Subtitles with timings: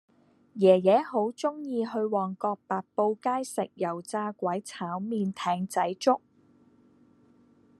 [0.55, 6.19] 爺爺好鍾意去旺角白布街食油炸鬼炒麵艇仔粥